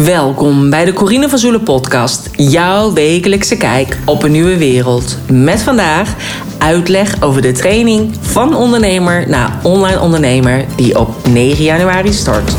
[0.00, 5.18] Welkom bij de Corine van Zoelen podcast, jouw wekelijkse kijk op een nieuwe wereld.
[5.30, 6.14] Met vandaag
[6.58, 12.52] uitleg over de training van ondernemer naar online ondernemer die op 9 januari start.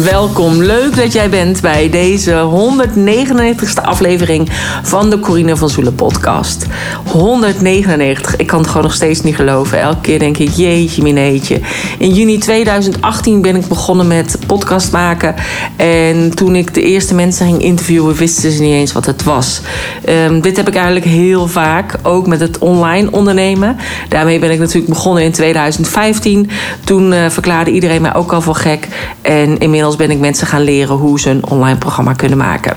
[0.00, 4.48] Welkom, leuk dat jij bent bij deze 199ste aflevering
[4.82, 6.66] van de Corine van Zoelen podcast.
[7.06, 9.80] 199, ik kan het gewoon nog steeds niet geloven.
[9.80, 11.60] Elke keer denk ik, jeetje mineetje.
[11.98, 15.34] In juni 2018 ben ik begonnen met podcast maken.
[15.76, 19.60] En toen ik de eerste mensen ging interviewen, wisten ze niet eens wat het was.
[20.08, 23.76] Um, dit heb ik eigenlijk heel vaak, ook met het online ondernemen.
[24.08, 26.50] Daarmee ben ik natuurlijk begonnen in 2015.
[26.84, 28.88] Toen uh, verklaarde iedereen mij ook al voor gek.
[29.22, 32.76] En inmiddels inmiddels ben ik mensen gaan leren hoe ze een online programma kunnen maken.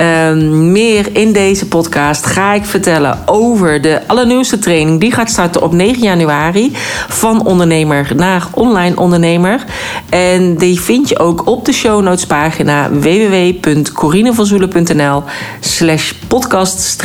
[0.00, 5.00] Um, meer in deze podcast ga ik vertellen over de allernieuwste training.
[5.00, 6.72] Die gaat starten op 9 januari.
[7.08, 9.64] Van ondernemer naar online ondernemer.
[10.08, 15.22] En die vind je ook op de show notes pagina www.corinevanzoelen.nl
[15.60, 17.02] slash podcast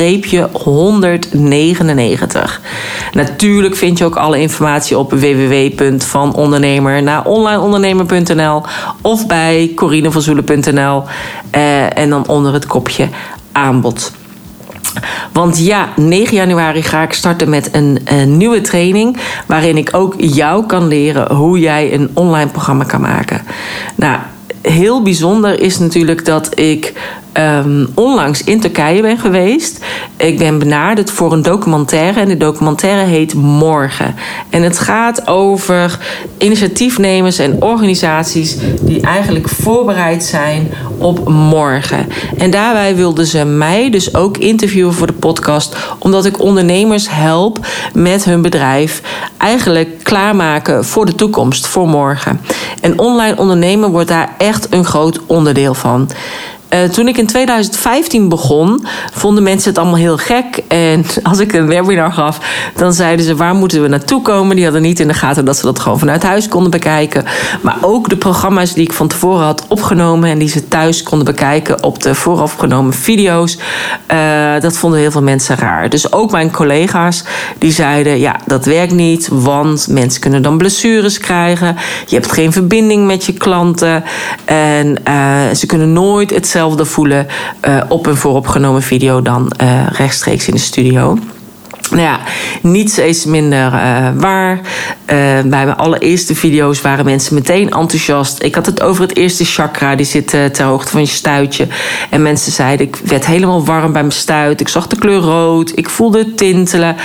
[0.51, 2.61] 199.
[3.11, 8.63] Natuurlijk vind je ook alle informatie op www.vanondernemer naar onlineondernemer.nl
[9.01, 11.03] of bij corinevanzoelen.nl
[11.55, 13.09] uh, en dan onder het kopje
[13.51, 14.11] aanbod.
[15.31, 19.17] Want ja, 9 januari ga ik starten met een, een, nieuwe training.
[19.45, 23.41] Waarin ik ook jou kan leren hoe jij een online programma kan maken.
[23.95, 24.19] Nou,
[24.61, 26.93] heel bijzonder is natuurlijk dat ik
[27.37, 29.85] um, onlangs in Turkije ben geweest.
[30.17, 32.19] Ik ben benaderd voor een documentaire.
[32.19, 34.15] En de documentaire heet Morgen.
[34.49, 35.99] En het gaat over
[36.37, 42.07] initiatiefnemers en organisaties die eigenlijk voorbereid zijn op morgen.
[42.37, 45.75] En daarbij wilden ze mij dus ook interviewen voor de podcast.
[45.99, 49.01] Omdat ik ondernemers help met hun bedrijf
[49.37, 52.41] eigenlijk klaarmaken voor de toekomst, voor morgen.
[52.81, 56.09] En online ondernemen wordt daar echt een groot onderdeel van.
[56.75, 60.63] Uh, toen ik in 2015 begon, vonden mensen het allemaal heel gek.
[60.67, 62.39] En als ik een webinar gaf,
[62.75, 64.55] dan zeiden ze: waar moeten we naartoe komen?
[64.55, 67.25] Die hadden niet in de gaten dat ze dat gewoon vanuit huis konden bekijken.
[67.61, 71.25] Maar ook de programma's die ik van tevoren had opgenomen en die ze thuis konden
[71.25, 73.57] bekijken op de voorafgenomen video's,
[74.11, 75.89] uh, dat vonden heel veel mensen raar.
[75.89, 77.23] Dus ook mijn collega's
[77.57, 81.75] die zeiden: ja, dat werkt niet, want mensen kunnen dan blessures krijgen.
[82.07, 84.03] Je hebt geen verbinding met je klanten
[84.45, 87.27] en uh, ze kunnen nooit hetzelfde hetzelfde voelen
[87.67, 91.17] uh, op een vooropgenomen video dan uh, rechtstreeks in de studio.
[91.89, 92.19] Nou ja,
[92.61, 94.55] niets is minder uh, waar.
[94.55, 94.61] Uh,
[95.41, 98.43] bij mijn allereerste video's waren mensen meteen enthousiast.
[98.43, 101.67] Ik had het over het eerste chakra, die zit uh, ter hoogte van je stuitje.
[102.09, 104.59] En mensen zeiden, ik werd helemaal warm bij mijn stuit.
[104.59, 106.95] Ik zag de kleur rood, ik voelde het tintelen.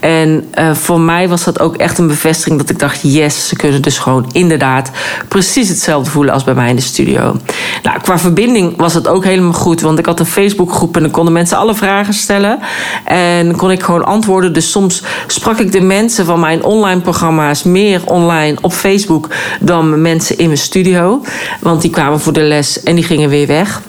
[0.00, 3.00] En voor mij was dat ook echt een bevestiging dat ik dacht...
[3.02, 4.90] yes, ze kunnen dus gewoon inderdaad
[5.28, 7.36] precies hetzelfde voelen als bij mij in de studio.
[7.82, 9.80] Nou, qua verbinding was het ook helemaal goed.
[9.80, 12.58] Want ik had een Facebookgroep en dan konden mensen alle vragen stellen.
[13.04, 17.62] En kon ik gewoon antwoorden dus soms sprak ik de mensen van mijn online programma's
[17.62, 19.28] meer online op Facebook
[19.60, 21.22] dan mensen in mijn studio.
[21.60, 23.82] Want die kwamen voor de les en die gingen weer weg.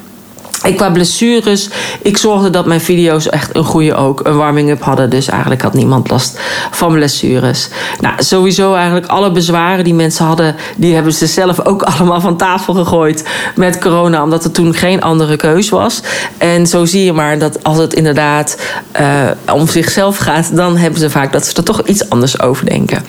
[0.64, 1.70] Ik qua blessures,
[2.02, 5.10] ik zorgde dat mijn video's echt een goede ook een warming-up hadden.
[5.10, 6.40] Dus eigenlijk had niemand last
[6.72, 7.70] van blessures.
[8.00, 12.38] Nou, sowieso eigenlijk alle bezwaren die mensen hadden, die hebben ze zelf ook allemaal van
[12.38, 13.24] tafel gegooid
[13.56, 16.02] met corona, omdat er toen geen andere keus was.
[16.38, 18.58] En zo zie je maar dat als het inderdaad
[19.02, 22.66] uh, om zichzelf gaat, dan hebben ze vaak dat ze er toch iets anders over
[22.66, 23.06] denken.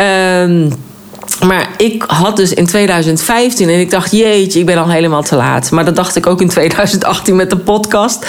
[0.00, 0.72] Uh,
[1.46, 5.36] maar ik had dus in 2015 en ik dacht, jeetje, ik ben al helemaal te
[5.36, 5.70] laat.
[5.70, 8.26] Maar dat dacht ik ook in 2018 met de podcast.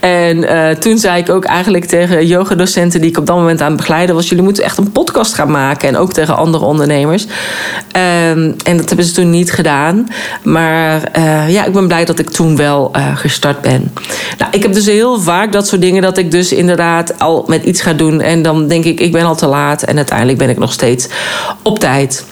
[0.00, 3.76] En uh, toen zei ik ook eigenlijk tegen yogadocenten die ik op dat moment aan
[3.76, 5.88] begeleiden was: jullie moeten echt een podcast gaan maken.
[5.88, 7.22] En ook tegen andere ondernemers.
[7.22, 10.08] Um, en dat hebben ze toen niet gedaan.
[10.42, 13.92] Maar uh, ja, ik ben blij dat ik toen wel uh, gestart ben.
[14.38, 17.64] Nou, ik heb dus heel vaak dat soort dingen dat ik dus inderdaad al met
[17.64, 18.20] iets ga doen.
[18.20, 19.82] En dan denk ik, ik ben al te laat.
[19.82, 21.08] En uiteindelijk ben ik nog steeds
[21.62, 22.24] op tijd.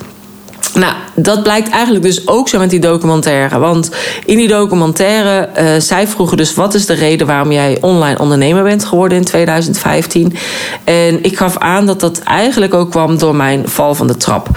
[0.74, 3.58] Nou, dat blijkt eigenlijk dus ook zo met die documentaire.
[3.58, 3.90] Want
[4.24, 6.54] in die documentaire, uh, zij vroegen dus...
[6.54, 10.36] wat is de reden waarom jij online ondernemer bent geworden in 2015?
[10.84, 14.48] En ik gaf aan dat dat eigenlijk ook kwam door mijn val van de trap.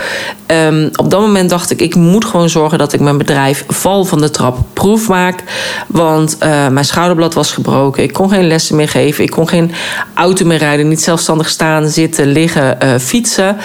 [0.48, 2.78] Um, op dat moment dacht ik, ik moet gewoon zorgen...
[2.78, 5.44] dat ik mijn bedrijf val van de trap proef maak.
[5.88, 8.04] Want uh, mijn schouderblad was gebroken.
[8.04, 9.24] Ik kon geen lessen meer geven.
[9.24, 9.72] Ik kon geen
[10.14, 10.88] auto meer rijden.
[10.88, 13.58] Niet zelfstandig staan, zitten, liggen, uh, fietsen.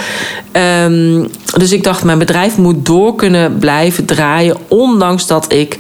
[0.85, 5.79] Um, dus ik dacht, mijn bedrijf bedrijf moet door kunnen blijven draaien, ondanks dat ik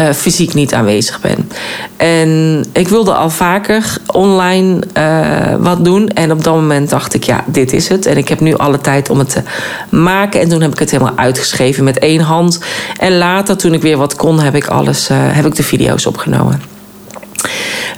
[0.00, 1.50] uh, fysiek niet aanwezig ben.
[1.96, 6.08] En ik wilde al vaker online uh, wat doen.
[6.08, 8.06] En op dat moment dacht ik, ja, dit is het.
[8.06, 9.42] En ik heb nu alle tijd om het te
[9.90, 10.40] maken.
[10.40, 12.60] En toen heb ik het helemaal uitgeschreven met één hand.
[12.96, 16.06] En later, toen ik weer wat kon, heb ik alles, uh, heb ik de video's
[16.06, 16.79] opgenomen.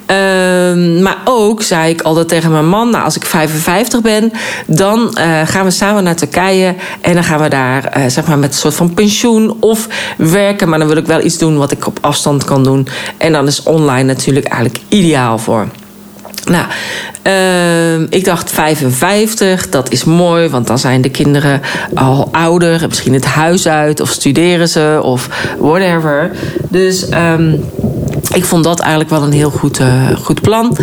[0.07, 4.33] Ehm, maar ook zei ik altijd tegen mijn man: nou, als ik 55 ben,
[4.67, 6.75] dan uh, gaan we samen naar Turkije.
[7.01, 10.69] En dan gaan we daar uh, zeg maar met een soort van pensioen of werken.
[10.69, 12.89] Maar dan wil ik wel iets doen wat ik op afstand kan doen.
[13.17, 15.69] En dan is online natuurlijk eigenlijk ideaal voor.
[16.45, 16.67] Nou,
[17.27, 21.61] uh, ik dacht 55, dat is mooi, want dan zijn de kinderen
[21.95, 25.29] al ouder, misschien het huis uit, of studeren ze, of
[25.59, 26.31] whatever.
[26.69, 27.65] Dus um,
[28.35, 30.77] ik vond dat eigenlijk wel een heel goed, uh, goed plan.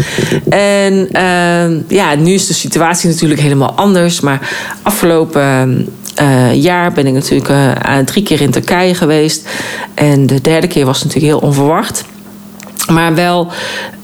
[0.50, 4.20] En uh, ja, nu is de situatie natuurlijk helemaal anders.
[4.20, 4.50] Maar
[4.82, 5.88] afgelopen
[6.22, 9.50] uh, jaar ben ik natuurlijk drie keer in Turkije geweest.
[9.94, 12.04] En de derde keer was natuurlijk heel onverwacht.
[12.90, 13.48] Maar wel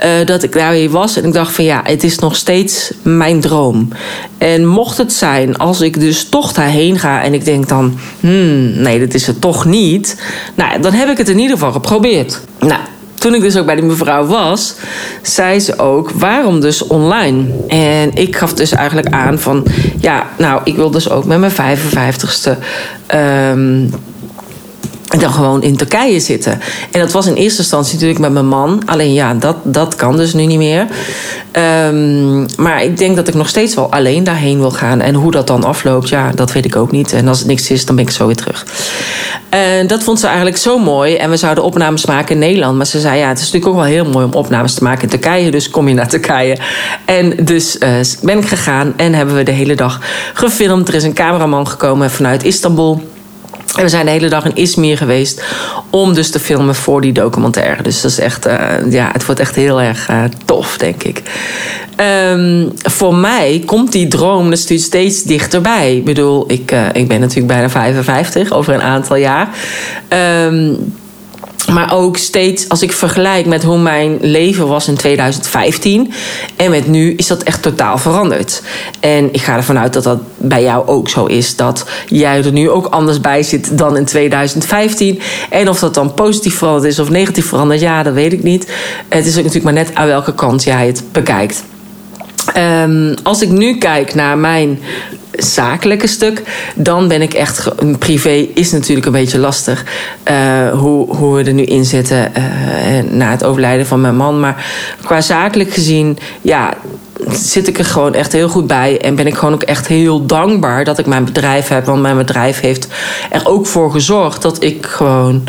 [0.05, 2.93] uh, dat ik daar weer was en ik dacht van ja, het is nog steeds
[3.01, 3.87] mijn droom.
[4.37, 8.81] En mocht het zijn, als ik dus toch daarheen ga en ik denk dan, hmm,
[8.81, 10.21] nee, dat is het toch niet.
[10.55, 12.41] Nou, dan heb ik het in ieder geval geprobeerd.
[12.59, 12.79] Nou,
[13.25, 14.75] toen ik dus ook bij die mevrouw was,
[15.21, 17.43] zei ze ook: waarom dus online?
[17.67, 19.65] En ik gaf dus eigenlijk aan van:
[19.99, 22.51] ja, nou, ik wil dus ook met mijn 55ste.
[23.15, 23.89] Um,
[25.19, 26.59] dan gewoon in Turkije zitten.
[26.91, 28.81] En dat was in eerste instantie natuurlijk met mijn man.
[28.85, 30.87] Alleen ja, dat, dat kan dus nu niet meer.
[31.87, 35.01] Um, maar ik denk dat ik nog steeds wel alleen daarheen wil gaan.
[35.01, 37.13] En hoe dat dan afloopt, ja, dat weet ik ook niet.
[37.13, 38.65] En als het niks is, dan ben ik zo weer terug.
[39.49, 41.15] En dat vond ze eigenlijk zo mooi.
[41.15, 42.77] En we zouden opnames maken in Nederland.
[42.77, 45.03] Maar ze zei, ja, het is natuurlijk ook wel heel mooi om opnames te maken
[45.03, 45.51] in Turkije.
[45.51, 46.57] Dus kom je naar Turkije.
[47.05, 47.89] En dus uh,
[48.21, 49.99] ben ik gegaan en hebben we de hele dag
[50.33, 50.87] gefilmd.
[50.87, 53.14] Er is een cameraman gekomen vanuit Istanbul.
[53.75, 55.43] En we zijn de hele dag in Izmir geweest
[55.89, 57.83] om dus te filmen voor die documentaire.
[57.83, 58.53] Dus dat is echt, uh,
[58.89, 61.21] ja, het wordt echt heel erg uh, tof, denk ik.
[62.31, 65.95] Um, voor mij komt die droom dus steeds dichterbij.
[65.95, 69.49] Ik bedoel, ik, uh, ik ben natuurlijk bijna 55 over een aantal jaar.
[70.45, 70.93] Um,
[71.73, 76.13] maar ook steeds, als ik vergelijk met hoe mijn leven was in 2015
[76.55, 78.61] en met nu, is dat echt totaal veranderd.
[78.99, 81.55] En ik ga ervan uit dat dat bij jou ook zo is.
[81.55, 85.21] Dat jij er nu ook anders bij zit dan in 2015.
[85.49, 88.71] En of dat dan positief veranderd is of negatief veranderd, ja, dat weet ik niet.
[89.09, 91.63] Het is ook natuurlijk maar net aan welke kant jij het bekijkt.
[92.57, 94.79] Um, als ik nu kijk naar mijn
[95.31, 96.41] zakelijke stuk,
[96.75, 97.69] dan ben ik echt.
[97.99, 99.83] Privé is natuurlijk een beetje lastig
[100.31, 104.39] uh, hoe, hoe we er nu in zitten uh, na het overlijden van mijn man.
[104.39, 104.65] Maar
[105.03, 106.73] qua zakelijk gezien, ja,
[107.31, 109.01] zit ik er gewoon echt heel goed bij.
[109.01, 111.85] En ben ik gewoon ook echt heel dankbaar dat ik mijn bedrijf heb.
[111.85, 112.87] Want mijn bedrijf heeft
[113.29, 115.43] er ook voor gezorgd dat ik gewoon,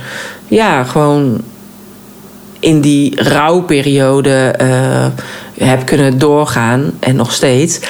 [0.49, 1.41] ja, gewoon
[2.61, 5.07] in die rouwperiode uh,
[5.59, 7.81] heb kunnen doorgaan en nog steeds.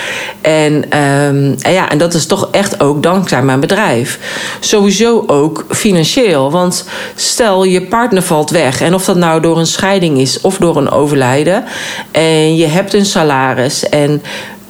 [0.40, 4.18] En, um, en, ja, en dat is toch echt ook dankzij mijn bedrijf.
[4.60, 6.50] Sowieso ook financieel.
[6.50, 6.84] Want
[7.14, 8.80] stel je partner valt weg.
[8.80, 11.64] En of dat nou door een scheiding is of door een overlijden.
[12.10, 14.22] En je hebt een salaris en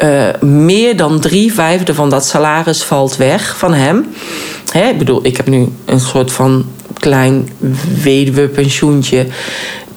[0.05, 4.15] uh, meer dan drie vijfde van dat salaris valt weg van hem.
[4.73, 6.67] Hè, ik bedoel, ik heb nu een soort van
[6.99, 7.49] klein
[8.03, 9.27] weduwe-pensioentje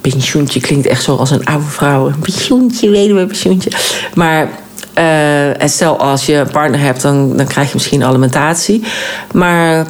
[0.01, 2.07] pensioentje klinkt echt zo als een oude vrouw.
[2.07, 3.72] Een pensioentje, weduwe pensioentje.
[4.13, 4.50] Maar
[4.97, 8.83] uh, en stel als je een partner hebt, dan, dan krijg je misschien alimentatie.
[9.33, 9.88] Maar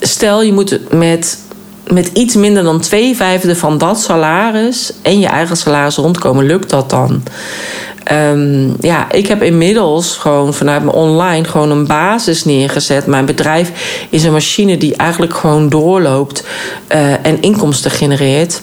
[0.00, 1.38] stel je moet met,
[1.86, 6.70] met iets minder dan twee vijfde van dat salaris en je eigen salaris rondkomen, lukt
[6.70, 7.22] dat dan?
[8.12, 13.06] Um, ja, ik heb inmiddels gewoon vanuit mijn online gewoon een basis neergezet.
[13.06, 13.72] Mijn bedrijf
[14.10, 16.44] is een machine die eigenlijk gewoon doorloopt
[16.94, 18.62] uh, en inkomsten genereert.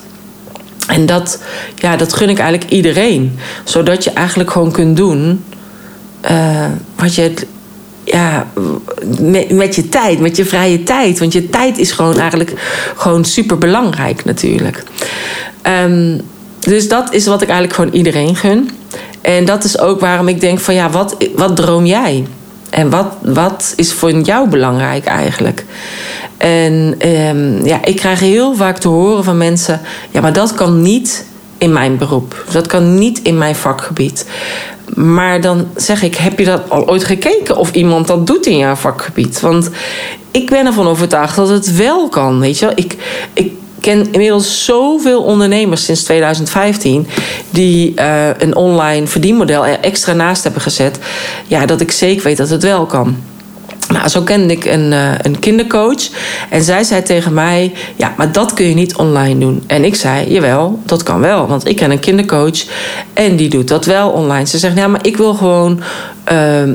[0.89, 1.41] En dat,
[1.75, 3.39] ja, dat gun ik eigenlijk iedereen.
[3.63, 5.43] Zodat je eigenlijk gewoon kunt doen
[6.31, 6.65] uh,
[6.95, 7.33] wat je
[8.03, 8.47] ja,
[9.49, 11.19] met, je tijd, met je vrije tijd.
[11.19, 12.53] Want je tijd is gewoon eigenlijk
[12.95, 14.83] gewoon super belangrijk natuurlijk.
[15.83, 16.21] Um,
[16.59, 18.69] dus dat is wat ik eigenlijk gewoon iedereen gun.
[19.21, 22.25] En dat is ook waarom ik denk van ja, wat, wat droom jij?
[22.69, 25.65] En wat, wat is voor jou belangrijk eigenlijk?
[26.37, 30.81] En um, ja, ik krijg heel vaak te horen van mensen: ja, maar dat kan
[30.81, 31.25] niet
[31.57, 32.45] in mijn beroep.
[32.51, 34.25] Dat kan niet in mijn vakgebied.
[34.95, 38.57] Maar dan zeg ik: heb je dat al ooit gekeken of iemand dat doet in
[38.57, 39.39] jouw vakgebied?
[39.39, 39.69] Want
[40.31, 42.39] ik ben ervan overtuigd dat het wel kan.
[42.39, 42.75] Weet je wel?
[42.77, 42.95] Ik,
[43.33, 47.07] ik ken inmiddels zoveel ondernemers sinds 2015
[47.49, 50.99] die uh, een online verdienmodel er extra naast hebben gezet.
[51.47, 53.17] Ja, dat ik zeker weet dat het wel kan.
[53.93, 56.09] Nou, zo kende ik een, uh, een kindercoach.
[56.49, 59.63] En zij zei tegen mij: Ja, maar dat kun je niet online doen.
[59.67, 61.47] En ik zei: Jawel, dat kan wel.
[61.47, 62.65] Want ik ken een kindercoach
[63.13, 64.45] en die doet dat wel online.
[64.45, 65.81] Ze zegt: Ja, maar ik wil gewoon
[66.31, 66.73] uh, uh,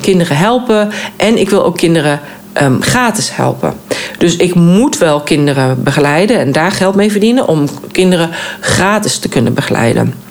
[0.00, 0.90] kinderen helpen.
[1.16, 2.20] En ik wil ook kinderen
[2.62, 3.74] um, gratis helpen.
[4.18, 9.28] Dus ik moet wel kinderen begeleiden en daar geld mee verdienen om kinderen gratis te
[9.28, 10.27] kunnen begeleiden.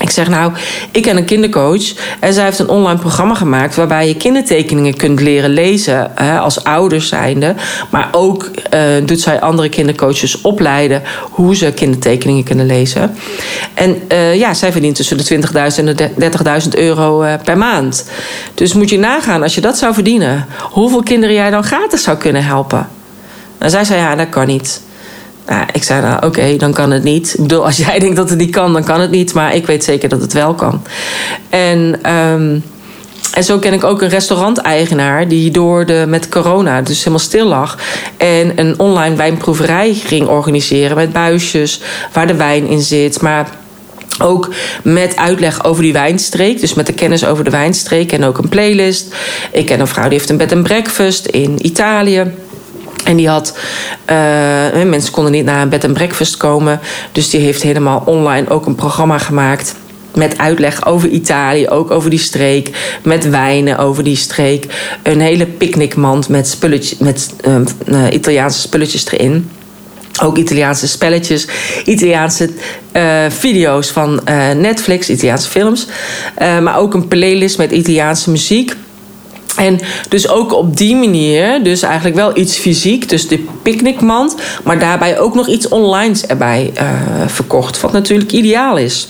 [0.00, 0.52] Ik zeg nou,
[0.90, 1.82] ik ken een kindercoach
[2.20, 6.64] en zij heeft een online programma gemaakt waarbij je kindertekeningen kunt leren lezen hè, als
[6.64, 7.54] ouders zijnde.
[7.90, 13.16] Maar ook uh, doet zij andere kindercoaches opleiden hoe ze kindertekeningen kunnen lezen.
[13.74, 16.10] En uh, ja, zij verdient tussen de 20.000 en de
[16.62, 18.10] 30.000 euro uh, per maand.
[18.54, 22.16] Dus moet je nagaan, als je dat zou verdienen, hoeveel kinderen jij dan gratis zou
[22.16, 22.88] kunnen helpen.
[23.58, 24.86] En zij zei ja, dat kan niet.
[25.48, 27.34] Nou, ik zei, oké, dan kan het niet.
[27.34, 29.34] Ik bedoel, als jij denkt dat het niet kan, dan kan het niet.
[29.34, 30.82] Maar ik weet zeker dat het wel kan.
[31.48, 32.64] En, um,
[33.32, 37.46] en zo ken ik ook een restauranteigenaar die door de, met corona dus helemaal stil
[37.46, 37.78] lag.
[38.16, 41.80] En een online wijnproeverij ging organiseren met buisjes
[42.12, 43.20] waar de wijn in zit.
[43.20, 43.50] Maar
[44.22, 44.48] ook
[44.82, 46.60] met uitleg over die wijnstreek.
[46.60, 49.14] Dus met de kennis over de wijnstreek en ook een playlist.
[49.52, 52.32] Ik ken een vrouw die heeft een bed and breakfast in Italië.
[53.08, 53.56] En die had,
[54.10, 56.80] uh, mensen konden niet naar een bed en breakfast komen.
[57.12, 59.74] Dus die heeft helemaal online ook een programma gemaakt.
[60.14, 62.70] Met uitleg over Italië, ook over die streek.
[63.02, 64.66] Met wijnen over die streek.
[65.02, 66.58] Een hele picknickmand met,
[66.98, 67.34] met
[67.86, 69.50] uh, Italiaanse spulletjes erin.
[70.22, 71.48] Ook Italiaanse spelletjes,
[71.84, 72.50] Italiaanse
[73.28, 74.20] video's van
[74.56, 75.86] Netflix, Italiaanse films.
[76.38, 78.76] Maar ook een playlist met Italiaanse muziek.
[79.58, 84.78] En dus ook op die manier, dus eigenlijk wel iets fysiek, dus de picknickmand, maar
[84.78, 86.82] daarbij ook nog iets online erbij uh,
[87.26, 89.08] verkocht, wat natuurlijk ideaal is.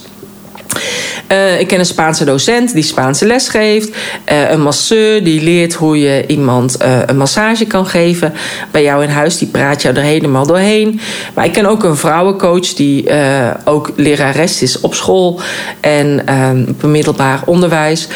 [1.33, 3.89] Uh, ik ken een Spaanse docent die Spaanse les geeft.
[3.89, 6.77] Uh, een masseur die leert hoe je iemand
[7.07, 8.33] een massage kan geven.
[8.71, 11.01] Bij jou in huis, die praat jou er helemaal doorheen.
[11.35, 13.11] Maar ik ken ook een vrouwencoach die
[13.65, 15.41] ook lerares is op school
[15.81, 16.21] en
[16.69, 18.09] op middelbaar onderwijs.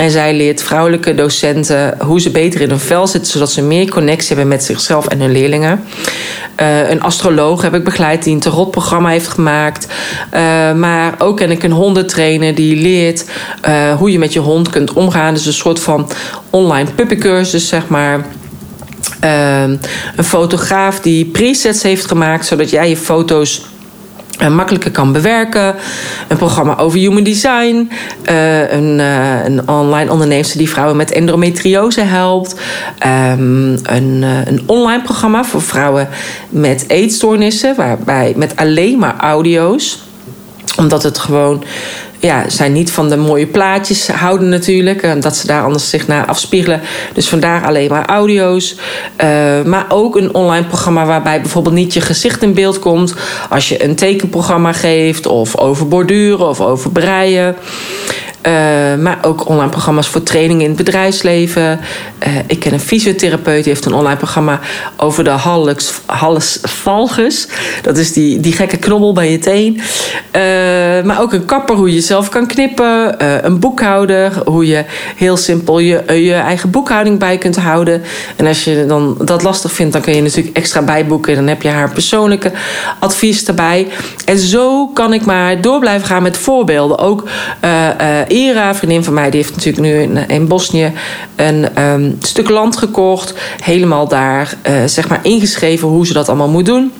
[0.00, 3.88] En zij leert vrouwelijke docenten hoe ze beter in hun vel zitten, zodat ze meer
[3.88, 5.84] connectie hebben met zichzelf en hun leerlingen.
[6.60, 9.86] Uh, een astroloog heb ik begeleid die een tarotprogramma heeft gemaakt.
[10.34, 13.24] Uh, maar ook ken ik een hondentrainer die leert
[13.68, 15.34] uh, hoe je met je hond kunt omgaan.
[15.34, 16.10] Dus een soort van
[16.50, 18.24] online puppycursus, zeg maar.
[20.16, 23.69] een fotograaf die presets heeft gemaakt, zodat jij je foto's
[24.48, 25.74] makkelijker kan bewerken.
[26.28, 27.90] Een programma over human design.
[28.30, 32.54] Uh, een, uh, een online onderneemster die vrouwen met endometriose helpt.
[33.06, 36.08] Um, een, uh, een online programma voor vrouwen
[36.48, 37.76] met eetstoornissen.
[37.76, 40.02] Waarbij met alleen maar audio's.
[40.76, 41.64] Omdat het gewoon
[42.20, 45.02] ja, zijn niet van de mooie plaatjes houden natuurlijk.
[45.02, 46.80] Eh, dat ze daar anders zich naar afspiegelen.
[47.14, 48.76] Dus vandaar alleen maar audio's.
[49.24, 53.14] Uh, maar ook een online programma waarbij bijvoorbeeld niet je gezicht in beeld komt.
[53.48, 55.26] Als je een tekenprogramma geeft.
[55.26, 57.56] Of over borduren of over breien.
[58.46, 58.52] Uh,
[58.94, 61.80] maar ook online programma's voor trainingen in het bedrijfsleven.
[62.26, 64.60] Uh, ik ken een fysiotherapeut die heeft een online programma
[64.96, 67.48] over de hallux, hallus valgus.
[67.82, 69.74] Dat is die, die gekke knobbel bij je teen.
[69.76, 69.82] Uh,
[71.04, 73.24] maar ook een kapper, hoe je zelf kan knippen.
[73.46, 74.84] een boekhouder, hoe je
[75.16, 78.02] heel simpel je, je eigen boekhouding bij kunt houden.
[78.36, 81.34] En als je dan dat lastig vindt, dan kun je natuurlijk extra bijboeken.
[81.34, 82.52] Dan heb je haar persoonlijke
[82.98, 83.88] advies erbij.
[84.24, 86.98] En zo kan ik maar door blijven gaan met voorbeelden.
[86.98, 87.28] Ook
[88.30, 90.92] Ira, vriendin van mij, die heeft natuurlijk nu in, in Bosnië
[91.36, 93.34] een um, stuk land gekocht.
[93.62, 96.92] Helemaal daar uh, zeg maar ingeschreven hoe ze dat allemaal moet doen.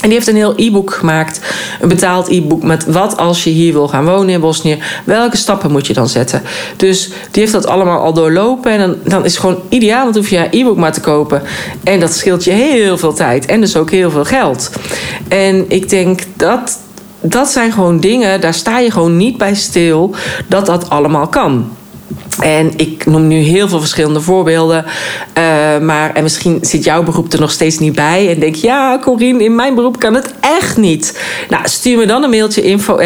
[0.00, 1.40] En die heeft een heel e-book gemaakt.
[1.80, 4.78] Een betaald e-book met wat als je hier wil gaan wonen in Bosnië.
[5.04, 6.42] Welke stappen moet je dan zetten?
[6.76, 8.72] Dus die heeft dat allemaal al doorlopen.
[8.72, 10.04] En dan, dan is het gewoon ideaal.
[10.04, 11.42] Want hoef je haar e-book maar te kopen.
[11.84, 13.46] En dat scheelt je heel veel tijd.
[13.46, 14.70] En dus ook heel veel geld.
[15.28, 16.78] En ik denk dat
[17.28, 20.14] dat zijn gewoon dingen, daar sta je gewoon niet bij stil
[20.46, 21.70] dat dat allemaal kan.
[22.40, 24.84] En ik noem nu heel veel verschillende voorbeelden.
[24.84, 28.30] Uh, maar en misschien zit jouw beroep er nog steeds niet bij.
[28.30, 31.20] En denk je, ja, Corine, in mijn beroep kan het echt niet.
[31.48, 32.96] Nou, stuur me dan een mailtje info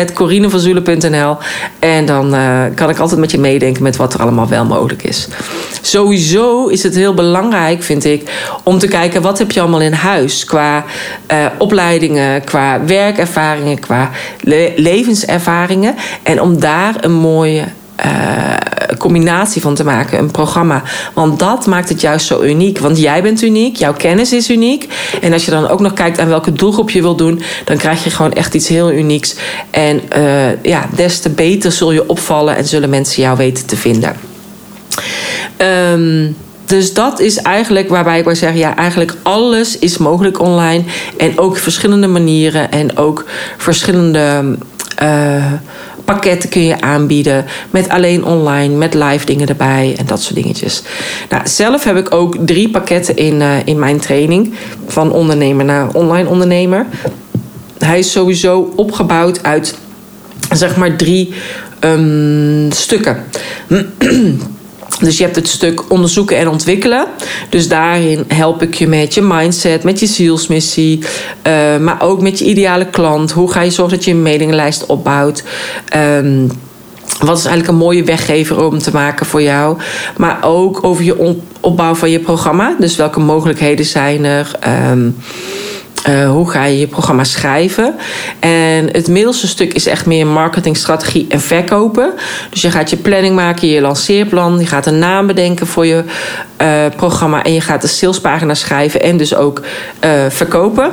[1.78, 5.02] En dan uh, kan ik altijd met je meedenken met wat er allemaal wel mogelijk
[5.02, 5.28] is.
[5.80, 8.30] Sowieso is het heel belangrijk, vind ik,
[8.62, 10.44] om te kijken wat heb je allemaal in huis.
[10.44, 10.84] Qua
[11.32, 14.10] uh, opleidingen, qua werkervaringen, qua
[14.40, 15.94] le levenservaringen.
[16.22, 17.64] En om daar een mooie
[18.04, 18.56] uh,
[18.98, 20.82] combinatie van te maken, een programma.
[21.12, 22.78] Want dat maakt het juist zo uniek.
[22.78, 24.88] Want jij bent uniek, jouw kennis is uniek.
[25.20, 28.04] En als je dan ook nog kijkt aan welke doelgroep je wil doen, dan krijg
[28.04, 29.36] je gewoon echt iets heel unieks.
[29.70, 33.76] En uh, ja, des te beter zul je opvallen en zullen mensen jou weten te
[33.76, 34.16] vinden.
[35.58, 36.36] Um,
[36.72, 40.84] dus dat is eigenlijk waarbij ik wil zeggen: ja, eigenlijk alles is mogelijk online.
[41.16, 43.24] En ook verschillende manieren en ook
[43.56, 44.56] verschillende.
[45.02, 45.52] Uh,
[46.04, 47.44] pakketten kun je aanbieden.
[47.70, 50.82] Met alleen online, met live dingen erbij en dat soort dingetjes.
[51.28, 54.54] Nou, zelf heb ik ook drie pakketten in, uh, in mijn training.
[54.86, 56.86] Van ondernemer naar online ondernemer.
[57.78, 59.78] Hij is sowieso opgebouwd uit
[60.50, 61.34] zeg maar drie
[61.80, 63.24] um, stukken.
[64.98, 67.06] Dus je hebt het stuk onderzoeken en ontwikkelen.
[67.48, 72.38] Dus daarin help ik je met je mindset, met je zielsmissie, uh, maar ook met
[72.38, 73.30] je ideale klant.
[73.30, 75.42] Hoe ga je zorgen dat je een mailingenlijst opbouwt?
[75.96, 76.50] Um,
[77.20, 79.78] wat is eigenlijk een mooie weggever om te maken voor jou?
[80.16, 82.76] Maar ook over je opbouw van je programma.
[82.78, 84.50] Dus welke mogelijkheden zijn er?
[84.90, 85.16] Um,
[86.08, 87.94] uh, hoe ga je je programma schrijven?
[88.40, 92.12] En het middelste stuk is echt meer marketingstrategie en verkopen.
[92.50, 94.58] Dus je gaat je planning maken, je lanceerplan.
[94.58, 96.04] Je gaat een naam bedenken voor je
[96.62, 97.44] uh, programma.
[97.44, 99.60] En je gaat de salespagina schrijven en dus ook
[100.04, 100.92] uh, verkopen.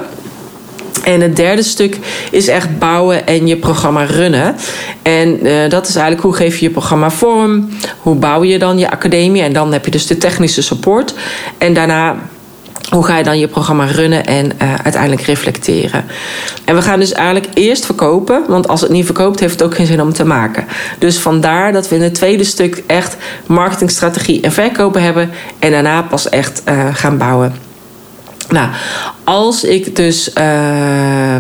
[1.04, 1.98] En het derde stuk
[2.32, 4.56] is echt bouwen en je programma runnen.
[5.02, 5.40] En
[5.70, 7.70] dat is eigenlijk hoe geef je je programma vorm.
[7.98, 9.42] Hoe bouw je dan je academie.
[9.42, 11.14] En dan heb je dus de technische support.
[11.58, 12.16] En daarna
[12.90, 16.06] hoe ga je dan je programma runnen en uh, uiteindelijk reflecteren?
[16.66, 19.76] En we gaan dus eigenlijk eerst verkopen, want als het niet verkoopt, heeft het ook
[19.76, 20.66] geen zin om te maken.
[21.00, 26.02] Dus vandaar dat we in het tweede stuk echt marketingstrategie en verkopen hebben en daarna
[26.02, 27.54] pas echt uh, gaan bouwen.
[28.50, 28.70] Nou,
[29.24, 30.32] als ik dus.
[30.38, 31.36] Uh,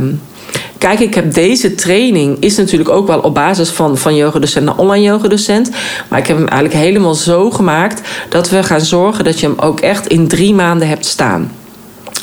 [0.79, 4.77] Kijk, ik heb deze training, is natuurlijk ook wel op basis van, van yogadocent naar
[4.77, 5.69] online yogadocent.
[6.07, 9.59] Maar ik heb hem eigenlijk helemaal zo gemaakt dat we gaan zorgen dat je hem
[9.59, 11.51] ook echt in drie maanden hebt staan.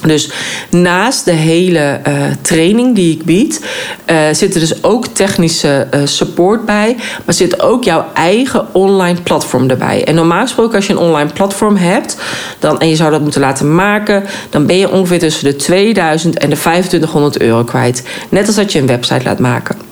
[0.00, 0.30] Dus
[0.70, 3.64] naast de hele uh, training die ik bied,
[4.06, 6.96] uh, zit er dus ook technische uh, support bij.
[7.24, 10.04] Maar zit ook jouw eigen online platform erbij.
[10.04, 12.16] En normaal gesproken, als je een online platform hebt
[12.58, 16.38] dan, en je zou dat moeten laten maken, dan ben je ongeveer tussen de 2000
[16.38, 18.02] en de 2500 euro kwijt.
[18.28, 19.85] Net als dat je een website laat maken.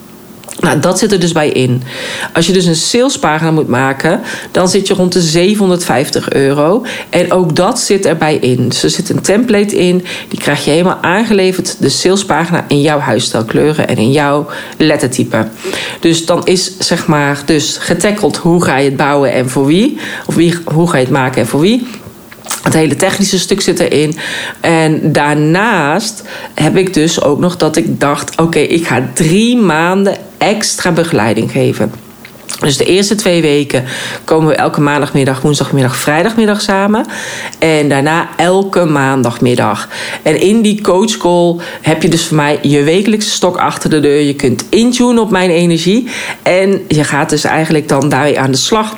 [0.64, 1.83] Nou, dat zit er dus bij in.
[2.33, 6.84] Als je dus een salespagina moet maken, dan zit je rond de 750 euro.
[7.10, 8.69] En ook dat zit erbij in.
[8.69, 12.99] Dus er zit een template in, die krijg je helemaal aangeleverd, de salespagina in jouw
[12.99, 15.49] huisstijlkleuren en in jouw lettertype.
[16.00, 19.99] Dus dan is zeg maar dus getackeld hoe ga je het bouwen en voor wie.
[20.26, 21.86] Of wie, hoe ga je het maken en voor wie.
[22.63, 24.17] Het hele technische stuk zit erin.
[24.61, 26.23] En daarnaast
[26.54, 31.50] heb ik dus ook nog dat ik dacht: oké, ik ga drie maanden extra begeleiding
[31.50, 31.93] geven.
[32.61, 33.85] Dus de eerste twee weken
[34.25, 37.07] komen we elke maandagmiddag, woensdagmiddag, vrijdagmiddag samen.
[37.59, 39.89] En daarna elke maandagmiddag.
[40.23, 44.21] En in die coachcall heb je dus voor mij je wekelijkse stok achter de deur.
[44.21, 46.09] Je kunt intunen op mijn energie.
[46.43, 48.97] En je gaat dus eigenlijk dan daarmee aan de slag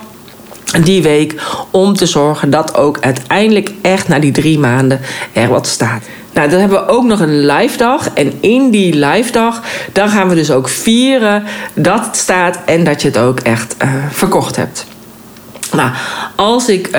[0.82, 1.34] die week
[1.70, 5.00] om te zorgen dat ook uiteindelijk echt na die drie maanden
[5.32, 6.02] er wat staat.
[6.32, 8.10] Nou, dan hebben we ook nog een live dag.
[8.14, 12.84] En in die live dag, dan gaan we dus ook vieren dat het staat en
[12.84, 14.86] dat je het ook echt uh, verkocht hebt.
[15.72, 15.90] Nou,
[16.34, 16.92] als ik uh,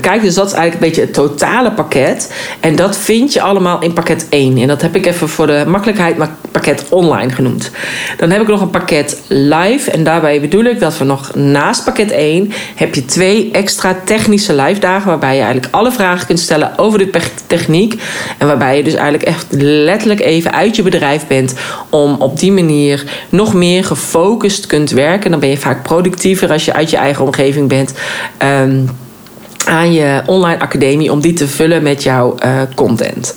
[0.00, 2.34] kijk, dus dat is eigenlijk een beetje het totale pakket.
[2.60, 4.58] En dat vind je allemaal in pakket 1.
[4.58, 6.16] En dat heb ik even voor de makkelijkheid
[6.56, 7.70] pakket online genoemd.
[8.16, 9.90] Dan heb ik nog een pakket live.
[9.90, 14.54] En daarbij bedoel ik dat we nog naast pakket 1 heb je twee extra technische
[14.54, 15.08] live dagen.
[15.08, 18.02] Waarbij je eigenlijk alle vragen kunt stellen over de techniek.
[18.38, 21.54] En waarbij je dus eigenlijk echt letterlijk even uit je bedrijf bent.
[21.90, 25.30] Om op die manier nog meer gefocust kunt werken.
[25.30, 27.94] Dan ben je vaak productiever als je uit je eigen omgeving bent.
[28.42, 28.88] Um,
[29.66, 33.36] aan je online academie om die te vullen met jouw uh, content.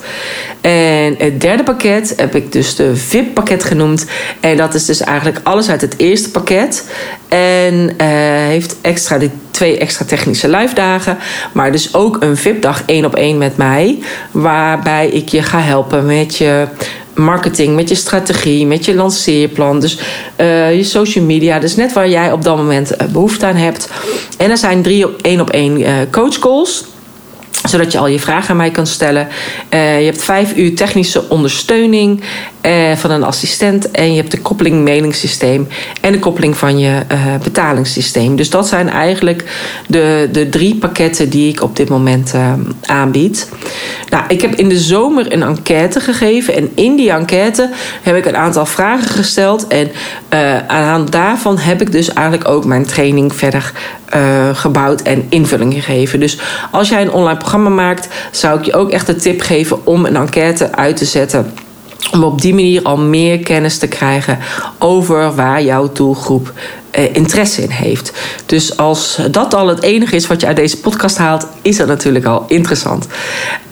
[0.60, 4.06] En het derde pakket heb ik dus de VIP-pakket genoemd.
[4.40, 6.90] En dat is dus eigenlijk alles uit het eerste pakket.
[7.28, 8.06] En uh,
[8.46, 11.18] heeft extra die twee extra technische live dagen.
[11.52, 13.98] Maar dus ook een VIP-dag één op één met mij.
[14.30, 16.66] Waarbij ik je ga helpen met je
[17.20, 19.80] marketing, met je strategie, met je lanceerplan.
[19.80, 19.98] Dus
[20.36, 21.58] uh, je social media.
[21.58, 23.90] Dus net waar jij op dat moment uh, behoefte aan hebt.
[24.38, 26.84] En er zijn drie één op één uh, coach calls
[27.70, 29.28] zodat je al je vragen aan mij kan stellen.
[29.70, 32.20] Uh, je hebt vijf uur technische ondersteuning
[32.66, 33.90] uh, van een assistent.
[33.90, 35.68] En je hebt de koppeling mailingssysteem.
[36.00, 38.36] En de koppeling van je uh, betalingssysteem.
[38.36, 39.44] Dus dat zijn eigenlijk
[39.86, 42.34] de, de drie pakketten die ik op dit moment
[42.86, 43.48] aanbied.
[44.10, 46.54] Nou, ik heb in de zomer een enquête gegeven.
[46.54, 47.70] En in die enquête
[48.02, 49.66] heb ik een aantal vragen gesteld.
[49.66, 49.90] En
[50.66, 53.72] aan daarvan heb ik dus eigenlijk ook mijn training verder
[54.52, 56.20] gebouwd en invulling gegeven.
[56.20, 56.38] Dus
[56.70, 60.04] als jij een online programma maakt, zou ik je ook echt de tip geven om
[60.04, 61.52] een enquête uit te zetten
[62.12, 64.38] Om op die manier al meer kennis te krijgen
[64.78, 66.52] over waar jouw doelgroep
[66.90, 68.12] eh, interesse in heeft.
[68.46, 71.86] Dus als dat al het enige is wat je uit deze podcast haalt, is dat
[71.86, 73.06] natuurlijk al interessant.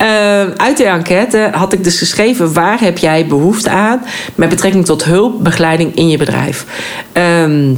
[0.01, 0.07] Uh,
[0.55, 4.01] uit de enquête had ik dus geschreven: waar heb jij behoefte aan
[4.35, 6.65] met betrekking tot hulp, begeleiding in je bedrijf?
[7.13, 7.77] Um,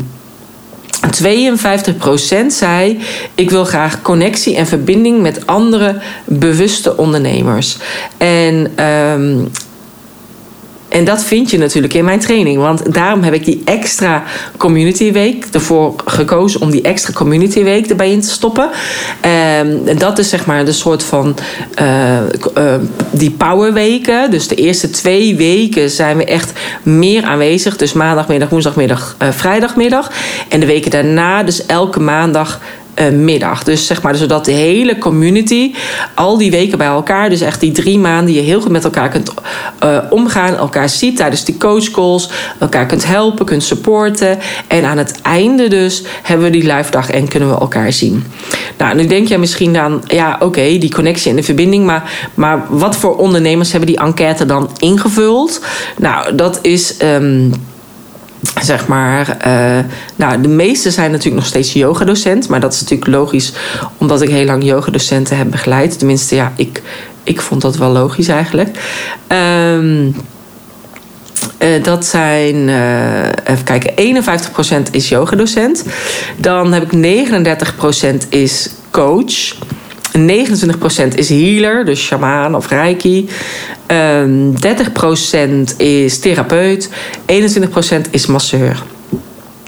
[1.08, 3.00] 52% zei:
[3.36, 7.78] Ik wil graag connectie en verbinding met andere bewuste ondernemers.
[8.18, 9.52] En um,
[10.92, 12.58] en dat vind je natuurlijk in mijn training.
[12.58, 14.24] Want daarom heb ik die extra
[14.58, 18.70] community week ervoor gekozen om die extra community week erbij in te stoppen.
[19.22, 21.36] Ehm, en dat is zeg maar de soort van
[21.82, 22.18] uh,
[22.58, 22.74] uh,
[23.12, 24.32] die powerweken.
[24.32, 26.52] Dus de eerste twee weken zijn we echt
[26.84, 27.78] meer aanwezig.
[27.78, 30.12] Dus maandagmiddag, woensdagmiddag, uh, vrijdagmiddag.
[30.50, 32.60] En de weken daarna, dus elke maandag
[33.12, 33.64] middag.
[33.64, 35.74] Dus zeg maar, zodat de hele community
[36.16, 39.10] al die weken bij elkaar, dus echt die drie maanden, je heel goed met elkaar
[39.10, 39.34] kunt
[39.84, 44.40] uh, omgaan, elkaar ziet tijdens die coachcalls, elkaar kunt helpen, kunt supporten.
[44.68, 48.24] En aan het einde dus hebben we die live dag en kunnen we elkaar zien.
[48.78, 52.64] Nou, nu denk je misschien dan, ja, oké, die connectie en de verbinding, maar, maar
[52.70, 55.62] wat voor ondernemers hebben die enquête dan ingevuld?
[55.98, 56.96] Nou, dat is.
[57.04, 57.52] Um,
[58.62, 59.38] zeg maar.
[59.48, 62.48] Uh, nou, de meeste zijn natuurlijk nog steeds yogadocent.
[62.48, 63.54] Maar dat is natuurlijk logisch,
[63.98, 65.98] omdat ik heel lang yogadocenten heb begeleid.
[65.98, 66.82] Tenminste, ja, ik,
[67.24, 68.78] ik vond dat wel logisch eigenlijk.
[69.28, 70.16] Um,
[71.60, 74.24] uh, dat zijn, uh, even kijken,
[74.88, 75.84] 51% is yogadocent.
[76.38, 77.28] Dan heb ik
[78.26, 79.56] 39% is coach.
[80.18, 83.30] 29% is healer, dus shamaan of reiki.
[83.88, 84.54] Um,
[85.74, 86.90] 30% is therapeut.
[87.26, 88.84] 21% is masseur.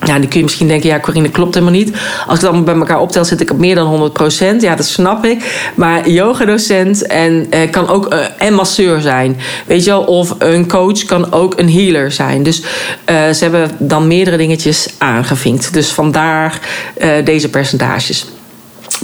[0.05, 1.95] Ja, die kun je misschien denken, ja, Corine, klopt helemaal niet.
[2.27, 4.55] Als ik dan bij elkaar optel, zit ik op meer dan 100%.
[4.59, 5.71] Ja, dat snap ik.
[5.75, 9.37] Maar yogadocent en eh, kan ook uh, en masseur zijn.
[9.65, 12.43] Weet je wel, of een coach kan ook een healer zijn.
[12.43, 12.65] Dus uh,
[13.05, 15.73] ze hebben dan meerdere dingetjes aangevinkt.
[15.73, 16.59] Dus vandaar
[16.97, 18.25] uh, deze percentages.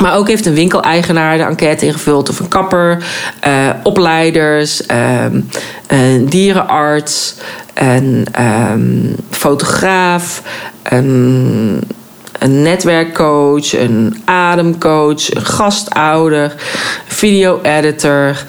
[0.02, 3.04] Maar ook heeft een winkeleigenaar de enquête ingevuld, of een kapper,
[3.48, 5.50] uh, opleiders, um,
[5.88, 7.36] een dierenarts,
[7.74, 8.28] een
[8.72, 10.42] um, fotograaf,
[10.84, 11.82] een,
[12.40, 16.54] een netwerkcoach, een ademcoach, een gastouder,
[17.08, 18.44] video-editor.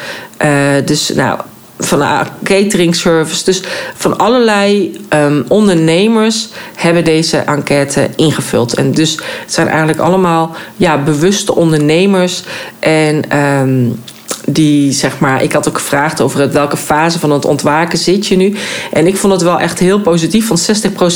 [0.45, 1.41] Uh, dus nou,
[1.81, 3.45] van een catering service.
[3.45, 3.63] Dus
[3.95, 8.75] van allerlei um, ondernemers hebben deze enquête ingevuld.
[8.75, 12.43] En dus het zijn eigenlijk allemaal ja, bewuste ondernemers.
[12.79, 14.03] En um,
[14.47, 18.37] die zeg maar, ik had ook gevraagd over welke fase van het ontwaken zit je
[18.37, 18.57] nu.
[18.93, 20.49] En ik vond het wel echt heel positief.
[20.49, 20.71] Want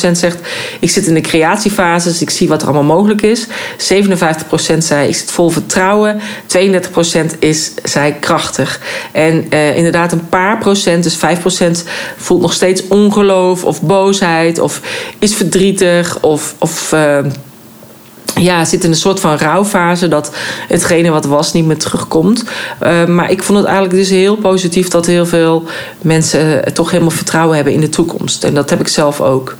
[0.09, 0.39] 60% zegt,
[0.81, 3.47] ik zit in de creatiefase, dus ik zie wat er allemaal mogelijk is.
[3.47, 3.49] 57%
[4.79, 6.21] zei, ik zit vol vertrouwen.
[6.57, 8.81] 32% is, zei, krachtig.
[9.13, 14.81] En uh, inderdaad, een paar procent, dus 5% voelt nog steeds ongeloof of boosheid of
[15.19, 16.55] is verdrietig of.
[16.59, 17.19] of uh,
[18.40, 20.31] ja, zit in een soort van rouwfase dat
[20.68, 22.44] hetgene wat was niet meer terugkomt.
[22.83, 25.64] Uh, maar ik vond het eigenlijk dus heel positief dat heel veel
[26.01, 28.44] mensen uh, toch helemaal vertrouwen hebben in de toekomst.
[28.44, 29.57] En dat heb ik zelf ook.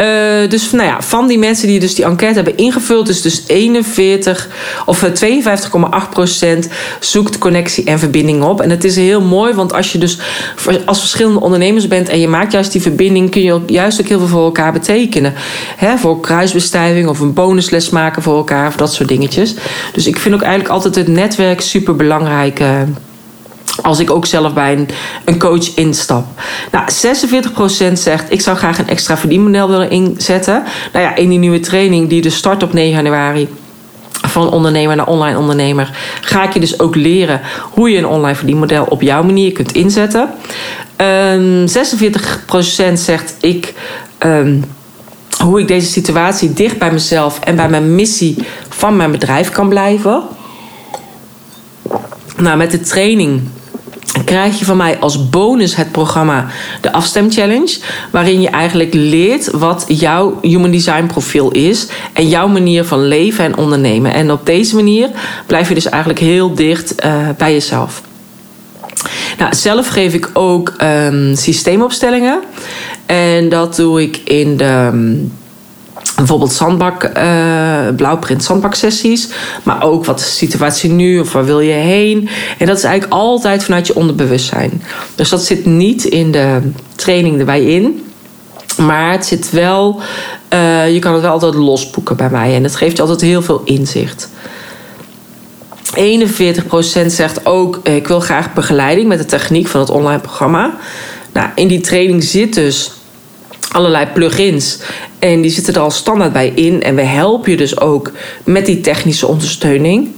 [0.00, 3.42] Uh, dus nou ja, van die mensen die dus die enquête hebben ingevuld, is dus
[3.46, 4.48] 41
[4.86, 5.12] of 52,8%
[7.00, 8.60] zoekt connectie en verbinding op.
[8.60, 10.18] En het is heel mooi, want als je dus
[10.84, 14.06] als verschillende ondernemers bent en je maakt juist die verbinding, kun je ook juist ook
[14.06, 15.34] heel veel voor elkaar betekenen.
[15.76, 19.54] Hè, voor kruisbestuiving of een bonusles maken voor elkaar of dat soort dingetjes.
[19.92, 22.60] Dus ik vind ook eigenlijk altijd het netwerk super belangrijk.
[22.60, 22.80] Uh,
[23.82, 24.88] als ik ook zelf bij een,
[25.24, 26.26] een coach instap.
[26.72, 26.84] Nou,
[27.90, 30.62] 46% zegt: Ik zou graag een extra verdienmodel willen inzetten.
[30.92, 33.48] Nou ja, in die nieuwe training die dus start op 9 januari
[34.28, 35.90] van ondernemer naar online ondernemer,
[36.20, 37.40] ga ik je dus ook leren
[37.70, 40.30] hoe je een online verdienmodel op jouw manier kunt inzetten.
[40.96, 43.74] Um, 46% zegt ik.
[44.18, 44.64] Um,
[45.44, 48.36] hoe ik deze situatie dicht bij mezelf en bij mijn missie
[48.68, 50.22] van mijn bedrijf kan blijven.
[52.36, 53.42] Nou, met de training
[54.30, 56.46] krijg je van mij als bonus het programma
[56.80, 57.78] de Afstem Challenge.
[58.10, 61.86] Waarin je eigenlijk leert wat jouw human design profiel is.
[62.12, 64.12] En jouw manier van leven en ondernemen.
[64.12, 65.10] En op deze manier
[65.46, 68.02] blijf je dus eigenlijk heel dicht uh, bij jezelf.
[69.38, 72.40] Nou, zelf geef ik ook um, systeemopstellingen.
[73.06, 75.32] En dat doe ik in de um,
[76.20, 79.28] bijvoorbeeld zandbak, uh, blauwprint zandbaksessies.
[79.62, 82.28] Maar ook wat is de situatie nu of waar wil je heen.
[82.58, 84.82] En dat is eigenlijk altijd vanuit je onderbewustzijn.
[85.14, 88.04] Dus dat zit niet in de training erbij in.
[88.76, 90.00] Maar het zit wel,
[90.52, 92.54] uh, je kan het wel altijd losboeken bij mij.
[92.54, 94.28] En het geeft je altijd heel veel inzicht.
[95.94, 100.74] 41% zegt ook: Ik wil graag begeleiding met de techniek van het online programma.
[101.32, 102.92] Nou, in die training zit dus
[103.72, 104.78] allerlei plugins.
[105.18, 106.82] En die zitten er al standaard bij in.
[106.82, 108.12] En we helpen je dus ook
[108.44, 110.08] met die technische ondersteuning.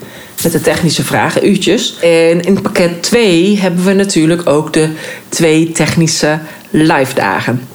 [0.42, 1.96] Met de technische vragen, uurtjes.
[2.00, 4.88] En in pakket 2 hebben we natuurlijk ook de
[5.28, 6.38] twee technische
[6.70, 7.66] live dagen.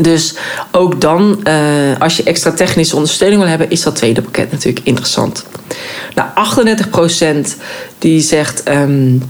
[0.00, 0.34] Dus
[0.72, 4.86] ook dan, uh, als je extra technische ondersteuning wil hebben, is dat tweede pakket natuurlijk
[4.86, 5.46] interessant.
[6.14, 7.56] Nou, 38%
[7.98, 8.68] die zegt.
[8.68, 9.22] Um,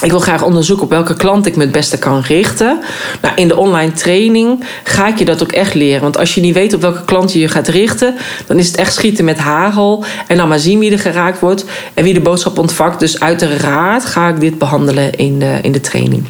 [0.00, 2.80] ik wil graag onderzoeken op welke klant ik me het beste kan richten.
[3.22, 6.02] Nou, in de online training ga ik je dat ook echt leren.
[6.02, 8.14] Want als je niet weet op welke klant je je gaat richten,
[8.46, 10.04] dan is het echt schieten met hagel.
[10.26, 13.00] En dan maar zien wie er geraakt wordt en wie de boodschap ontvangt.
[13.00, 16.24] Dus uiteraard ga ik dit behandelen in de, in de training.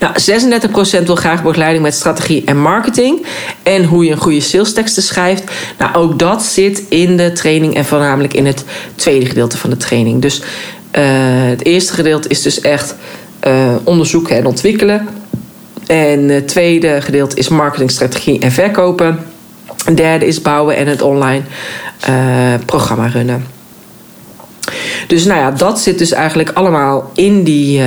[0.00, 0.14] Nou,
[1.02, 3.26] 36% wil graag begeleiding met strategie en marketing.
[3.62, 5.44] En hoe je een goede salesteksten schrijft.
[5.78, 9.76] Nou, ook dat zit in de training en voornamelijk in het tweede gedeelte van de
[9.76, 10.22] training.
[10.22, 10.42] Dus
[11.00, 12.94] het eerste gedeelte is dus echt
[13.46, 15.08] uh, onderzoeken en ontwikkelen.
[15.86, 19.18] En het tweede gedeelte is marketingstrategie en verkopen.
[19.84, 21.42] Het derde is bouwen en het online
[22.08, 23.46] uh, programma runnen.
[25.06, 27.82] Dus nou ja, dat zit dus eigenlijk allemaal in die,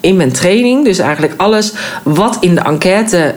[0.00, 0.84] in mijn training.
[0.84, 3.34] Dus eigenlijk alles wat in de enquête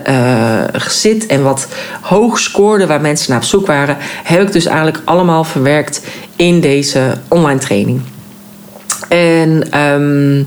[0.88, 1.68] zit en wat
[2.00, 6.02] hoog scoorde, waar mensen naar op zoek waren, heb ik dus eigenlijk allemaal verwerkt
[6.36, 8.00] in deze online training.
[9.08, 10.46] En um,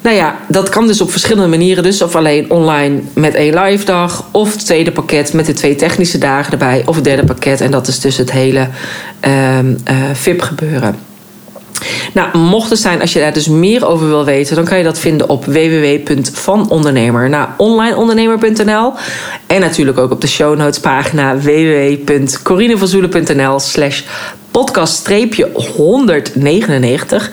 [0.00, 1.82] nou ja, dat kan dus op verschillende manieren.
[1.82, 4.24] Dus of alleen online met één live dag.
[4.30, 6.82] Of het tweede pakket met de twee technische dagen erbij.
[6.86, 7.60] Of het derde pakket.
[7.60, 8.68] En dat is dus het hele
[9.58, 11.08] um, uh, VIP gebeuren.
[12.12, 14.84] Nou, mocht het zijn, als je daar dus meer over wil weten, dan kan je
[14.84, 18.92] dat vinden op www.vanondernemer naar onlineondernemer.nl.
[19.46, 24.02] En natuurlijk ook op de show notes pagina www.corinevanzoelen.nl slash
[24.50, 27.30] podcast-199.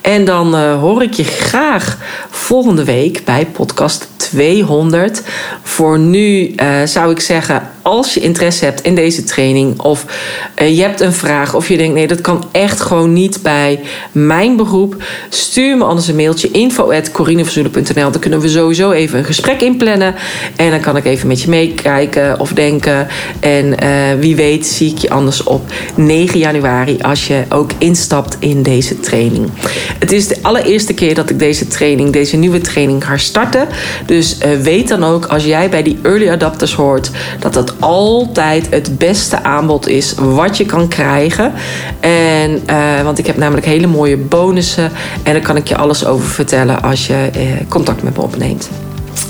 [0.00, 1.98] En dan uh, hoor ik je graag
[2.30, 5.22] volgende week bij podcast 200.
[5.62, 10.04] Voor nu uh, zou ik zeggen, als je interesse hebt in deze training of
[10.62, 13.80] uh, je hebt een vraag of je denkt nee, dat kan echt gewoon niet bij
[14.12, 18.10] mijn beroep, stuur me anders een mailtje info@corineverzoelen.nl.
[18.10, 20.14] Dan kunnen we sowieso even een gesprek inplannen
[20.56, 23.06] en dan kan ik even met je meekijken of denken
[23.40, 25.62] en uh, wie weet zie ik je anders op
[25.94, 29.50] 9 januari als je ook instapt in deze training.
[29.98, 33.68] Het is de allereerste keer dat ik deze training, deze nieuwe training ga starten.
[34.06, 38.66] Dus uh, weet dan ook als jij bij die early adapters hoort dat dat altijd
[38.70, 41.52] het beste aanbod is wat je kan krijgen.
[42.00, 44.90] En, uh, want ik heb namelijk hele mooie bonussen.
[45.22, 48.68] En daar kan ik je alles over vertellen als je uh, contact met me opneemt.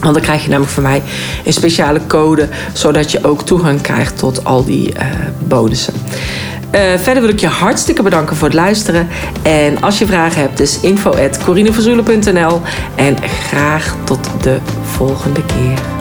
[0.01, 1.03] Want dan krijg je namelijk van mij
[1.45, 5.05] een speciale code, zodat je ook toegang krijgt tot al die uh,
[5.39, 5.95] bonussen.
[6.97, 9.09] Verder wil ik je hartstikke bedanken voor het luisteren.
[9.43, 11.13] En als je vragen hebt, dus info
[12.95, 13.17] En
[13.49, 15.98] graag tot de volgende keer.